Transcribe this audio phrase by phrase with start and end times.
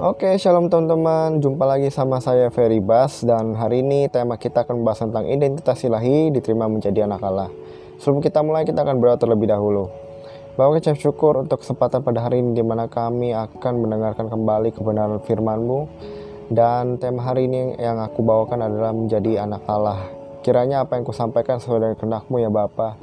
[0.00, 1.44] Oke, shalom teman-teman.
[1.44, 5.76] Jumpa lagi sama saya Ferry Bas dan hari ini tema kita akan membahas tentang identitas
[5.84, 7.52] ilahi diterima menjadi anak Allah.
[8.00, 9.92] Sebelum kita mulai, kita akan berdoa terlebih dahulu.
[10.56, 15.20] Bapak kecap syukur untuk kesempatan pada hari ini di mana kami akan mendengarkan kembali kebenaran
[15.20, 15.80] firman-Mu
[16.48, 20.00] dan tema hari ini yang aku bawakan adalah menjadi anak Allah.
[20.40, 22.96] Kiranya apa yang kusampaikan sesuai dengan kehendak-Mu ya Bapa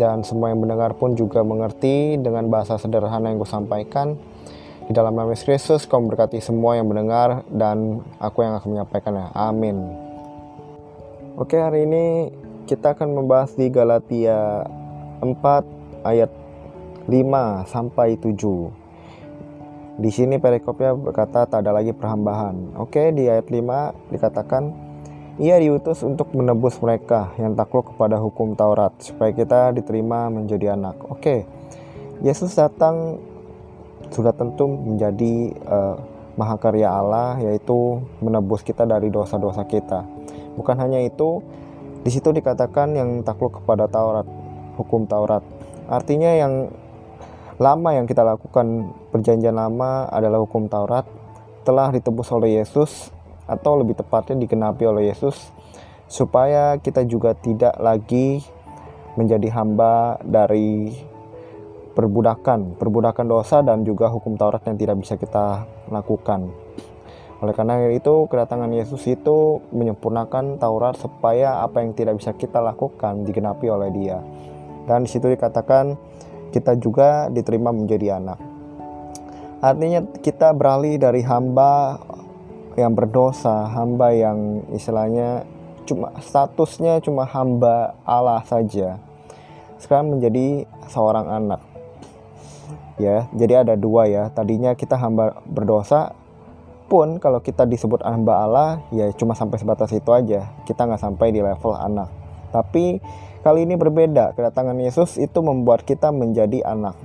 [0.00, 4.16] dan semua yang mendengar pun juga mengerti dengan bahasa sederhana yang kusampaikan
[4.88, 9.36] di dalam nama Yesus kau berkati semua yang mendengar dan aku yang akan menyampaikannya.
[9.36, 9.84] Amin.
[11.36, 12.32] Oke, hari ini
[12.64, 14.64] kita akan membahas di Galatia
[15.20, 15.28] 4
[16.08, 16.32] ayat
[17.04, 20.00] 5 sampai 7.
[20.00, 22.80] Di sini perikopnya berkata tak ada lagi perhambahan.
[22.80, 24.72] Oke, di ayat 5 dikatakan
[25.36, 30.96] ia diutus untuk menebus mereka yang takluk kepada hukum Taurat supaya kita diterima menjadi anak.
[31.12, 31.44] Oke.
[32.24, 33.20] Yesus datang
[34.12, 35.96] sudah tentu menjadi uh,
[36.38, 40.06] mahakarya Allah yaitu menebus kita dari dosa-dosa kita.
[40.54, 41.42] Bukan hanya itu,
[42.02, 44.26] di situ dikatakan yang takluk kepada Taurat,
[44.78, 45.42] hukum Taurat.
[45.90, 46.70] Artinya yang
[47.58, 51.02] lama yang kita lakukan perjanjian lama adalah hukum Taurat
[51.66, 53.10] telah ditebus oleh Yesus
[53.50, 55.50] atau lebih tepatnya digenapi oleh Yesus
[56.06, 58.40] supaya kita juga tidak lagi
[59.18, 60.94] menjadi hamba dari
[61.98, 66.46] perbudakan, perbudakan dosa dan juga hukum Taurat yang tidak bisa kita lakukan.
[67.42, 73.26] Oleh karena itu, kedatangan Yesus itu menyempurnakan Taurat supaya apa yang tidak bisa kita lakukan
[73.26, 74.22] digenapi oleh Dia.
[74.86, 75.98] Dan di situ dikatakan
[76.54, 78.38] kita juga diterima menjadi anak.
[79.58, 81.98] Artinya kita beralih dari hamba
[82.78, 85.42] yang berdosa, hamba yang istilahnya
[85.82, 89.02] cuma statusnya cuma hamba Allah saja.
[89.82, 91.67] Sekarang menjadi seorang anak
[92.98, 93.26] ya.
[93.32, 94.28] Jadi ada dua ya.
[94.30, 96.12] Tadinya kita hamba berdosa
[96.88, 100.50] pun kalau kita disebut hamba Allah ya cuma sampai sebatas itu aja.
[100.66, 102.10] Kita nggak sampai di level anak.
[102.50, 103.00] Tapi
[103.40, 104.36] kali ini berbeda.
[104.36, 106.98] Kedatangan Yesus itu membuat kita menjadi anak.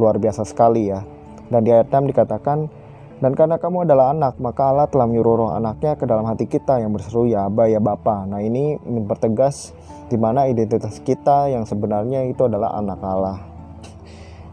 [0.00, 1.04] Luar biasa sekali ya.
[1.52, 2.82] Dan di ayat 6 dikatakan
[3.22, 6.82] dan karena kamu adalah anak, maka Allah telah menyuruh roh anaknya ke dalam hati kita
[6.82, 8.26] yang berseru ya Aba ya Bapa.
[8.26, 9.70] Nah ini mempertegas
[10.10, 13.51] di mana identitas kita yang sebenarnya itu adalah anak Allah.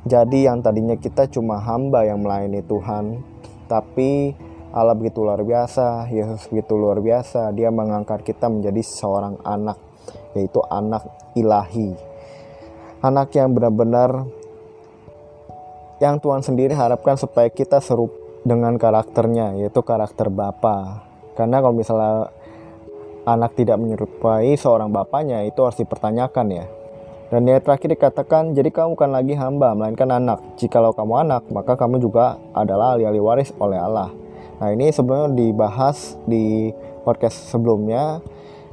[0.08, 3.20] Jadi yang tadinya kita cuma hamba yang melayani Tuhan,
[3.68, 4.32] tapi
[4.72, 9.76] Allah begitu luar biasa, Yesus begitu luar biasa, dia mengangkat kita menjadi seorang anak,
[10.40, 11.04] yaitu anak
[11.36, 12.00] ilahi.
[13.04, 14.24] Anak yang benar-benar
[16.00, 18.16] yang Tuhan sendiri harapkan supaya kita serupa
[18.48, 21.04] dengan karakternya, yaitu karakter Bapa.
[21.36, 22.32] Karena kalau misalnya
[23.28, 26.66] anak tidak menyerupai seorang bapaknya, itu harus dipertanyakan ya
[27.30, 30.42] dan ayat terakhir dikatakan, jadi kamu bukan lagi hamba, melainkan anak.
[30.58, 34.10] Jikalau kamu anak, maka kamu juga adalah ahli-ahli waris oleh Allah.
[34.58, 36.74] Nah ini sebelumnya dibahas di
[37.06, 38.18] podcast sebelumnya,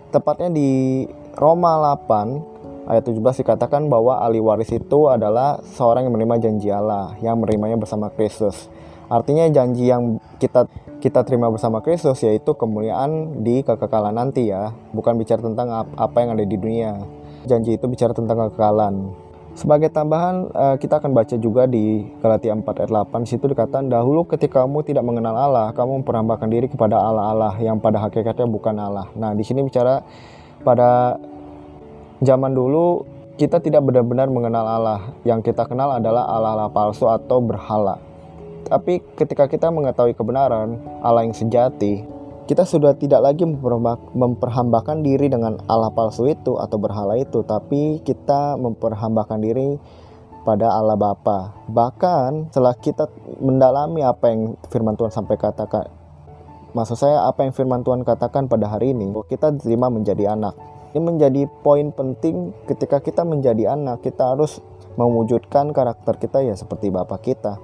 [0.09, 1.05] tepatnya di
[1.37, 7.13] Roma 8 ayat 17 dikatakan bahwa ahli waris itu adalah seorang yang menerima janji Allah,
[7.21, 8.73] yang menerimanya bersama Kristus.
[9.13, 10.65] Artinya janji yang kita
[11.05, 16.33] kita terima bersama Kristus yaitu kemuliaan di kekekalan nanti ya, bukan bicara tentang apa yang
[16.33, 17.05] ada di dunia
[17.47, 19.15] janji itu bicara tentang kekekalan.
[19.57, 23.25] Sebagai tambahan, eh, kita akan baca juga di Galatia 4 ayat 8.
[23.25, 28.05] Situ dikatakan, dahulu ketika kamu tidak mengenal Allah, kamu memperhambakan diri kepada Allah-Allah yang pada
[28.05, 29.09] hakikatnya bukan Allah.
[29.17, 30.05] Nah, di sini bicara
[30.61, 31.17] pada
[32.21, 33.09] zaman dulu
[33.41, 35.01] kita tidak benar-benar mengenal Allah.
[35.25, 37.97] Yang kita kenal adalah Allah-Allah palsu atau berhala.
[38.67, 42.03] Tapi ketika kita mengetahui kebenaran Allah yang sejati,
[42.47, 43.43] kita sudah tidak lagi
[44.15, 49.75] memperhambakan diri dengan Allah palsu itu atau berhala itu, tapi kita memperhambakan diri
[50.47, 51.67] pada Allah Bapa.
[51.67, 53.11] Bahkan setelah kita
[53.43, 55.91] mendalami apa yang firman Tuhan sampai katakan,
[56.71, 60.55] maksud saya apa yang firman Tuhan katakan pada hari ini, kita diterima menjadi anak.
[60.95, 64.63] Ini menjadi poin penting ketika kita menjadi anak, kita harus
[64.95, 67.59] mewujudkan karakter kita ya seperti Bapak kita.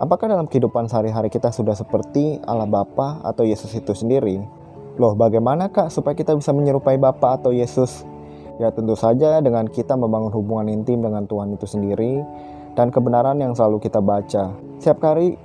[0.00, 4.40] Apakah dalam kehidupan sehari-hari kita sudah seperti Allah Bapa atau Yesus itu sendiri?
[4.96, 8.08] Loh, bagaimana kak supaya kita bisa menyerupai Bapa atau Yesus?
[8.56, 12.16] Ya tentu saja dengan kita membangun hubungan intim dengan Tuhan itu sendiri
[12.80, 14.56] dan kebenaran yang selalu kita baca.
[14.80, 15.36] Setiap kali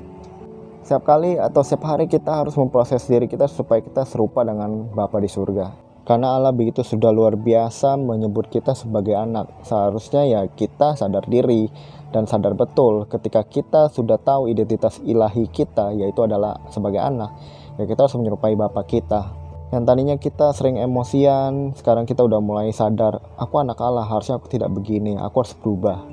[0.87, 5.19] setiap kali atau setiap hari kita harus memproses diri kita supaya kita serupa dengan Bapa
[5.19, 5.67] di surga.
[6.05, 9.49] Karena Allah begitu sudah luar biasa menyebut kita sebagai anak.
[9.65, 11.65] Seharusnya ya kita sadar diri
[12.13, 17.33] dan sadar betul ketika kita sudah tahu identitas ilahi kita yaitu adalah sebagai anak
[17.75, 19.35] ya kita harus menyerupai bapak kita
[19.75, 24.47] yang tadinya kita sering emosian sekarang kita udah mulai sadar aku anak Allah harusnya aku
[24.47, 26.07] tidak begini aku harus berubah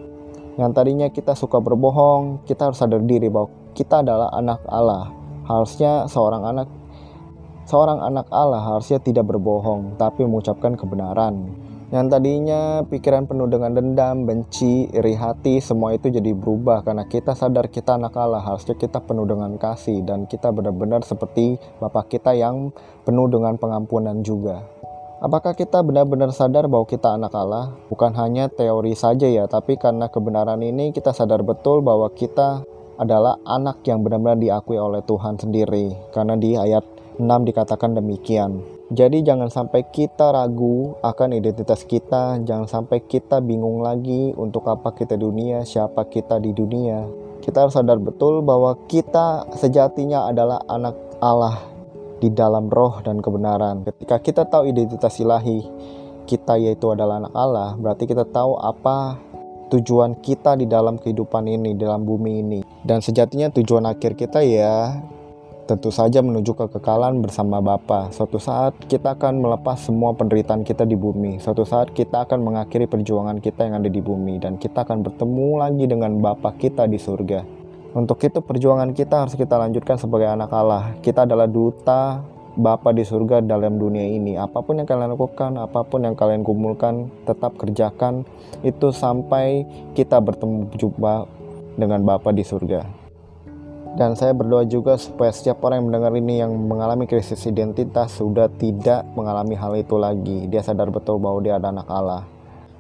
[0.59, 6.07] yang tadinya kita suka berbohong kita harus sadar diri bahwa kita adalah anak Allah Harusnya
[6.07, 6.71] seorang anak
[7.67, 11.51] seorang anak Allah harusnya tidak berbohong, tapi mengucapkan kebenaran.
[11.93, 17.37] Yang tadinya pikiran penuh dengan dendam, benci, iri hati, semua itu jadi berubah karena kita
[17.37, 18.41] sadar kita anak Allah.
[18.41, 22.73] Harusnya kita penuh dengan kasih dan kita benar-benar seperti Bapak kita yang
[23.05, 24.65] penuh dengan pengampunan juga.
[25.21, 27.77] Apakah kita benar-benar sadar bahwa kita anak Allah?
[27.93, 32.65] Bukan hanya teori saja ya, tapi karena kebenaran ini kita sadar betul bahwa kita
[32.97, 35.93] adalah anak yang benar-benar diakui oleh Tuhan sendiri.
[36.13, 36.85] Karena di ayat
[37.17, 38.61] 6 dikatakan demikian.
[38.93, 44.93] Jadi jangan sampai kita ragu akan identitas kita, jangan sampai kita bingung lagi untuk apa
[44.93, 47.09] kita di dunia, siapa kita di dunia.
[47.41, 50.95] Kita harus sadar betul bahwa kita sejatinya adalah anak
[51.25, 51.57] Allah
[52.21, 53.83] di dalam roh dan kebenaran.
[53.89, 55.65] Ketika kita tahu identitas ilahi,
[56.29, 59.19] kita yaitu adalah anak Allah, berarti kita tahu apa
[59.75, 62.62] tujuan kita di dalam kehidupan ini, dalam bumi ini.
[62.83, 64.99] Dan sejatinya tujuan akhir kita ya
[65.71, 68.11] tentu saja menuju kekekalan bersama Bapa.
[68.11, 71.39] Suatu saat kita akan melepas semua penderitaan kita di bumi.
[71.39, 75.49] Suatu saat kita akan mengakhiri perjuangan kita yang ada di bumi dan kita akan bertemu
[75.63, 77.47] lagi dengan Bapa kita di surga.
[77.95, 80.99] Untuk itu perjuangan kita harus kita lanjutkan sebagai anak Allah.
[80.99, 82.19] Kita adalah duta
[82.59, 84.35] Bapa di surga dalam dunia ini.
[84.35, 88.27] Apa pun yang kalian lakukan, apa pun yang kalian kumpulkan, tetap kerjakan
[88.67, 89.65] itu sampai
[89.95, 91.42] kita bertemu jumpa
[91.77, 93.03] dengan Bapa di surga.
[93.93, 98.49] Dan saya berdoa juga supaya setiap orang yang mendengar ini yang mengalami krisis identitas sudah
[98.57, 100.49] tidak mengalami hal itu lagi.
[100.49, 102.23] Dia sadar betul bahwa dia adalah anak Allah.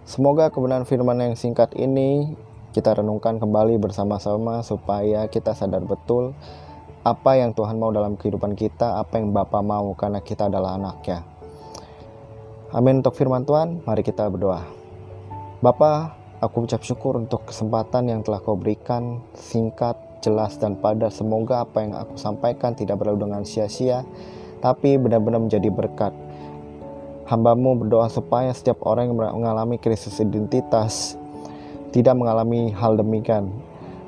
[0.08, 2.32] Semoga kebenaran firman yang singkat ini
[2.72, 6.32] kita renungkan kembali bersama-sama supaya kita sadar betul
[7.04, 11.26] apa yang Tuhan mau dalam kehidupan kita, apa yang Bapa mau karena kita adalah anaknya.
[12.72, 14.64] Amin untuk firman Tuhan, mari kita berdoa.
[15.60, 19.94] Bapa, aku ucap syukur untuk kesempatan yang telah kau berikan singkat
[20.26, 21.14] jelas dan padat.
[21.14, 24.02] Semoga apa yang aku sampaikan tidak berlalu dengan sia-sia,
[24.58, 26.10] tapi benar-benar menjadi berkat.
[27.30, 31.14] Hambamu berdoa supaya setiap orang yang mengalami krisis identitas
[31.94, 33.54] tidak mengalami hal demikian.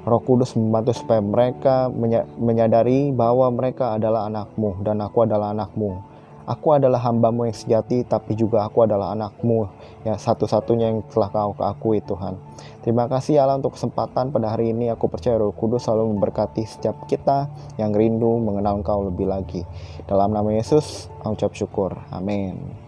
[0.05, 1.89] Roh Kudus membantu supaya mereka
[2.37, 6.14] menyadari bahwa mereka adalah anakmu dan aku adalah anakmu
[6.45, 9.65] Aku adalah hambamu yang sejati, tapi juga aku adalah anakmu,
[10.05, 12.37] ya satu-satunya yang telah kau akui Tuhan.
[12.85, 14.93] Terima kasih Allah untuk kesempatan pada hari ini.
[14.93, 17.49] Aku percaya Roh Kudus selalu memberkati setiap kita
[17.81, 19.65] yang rindu mengenal Engkau lebih lagi.
[20.05, 21.97] Dalam nama Yesus, aku ucap syukur.
[22.13, 22.84] Amin.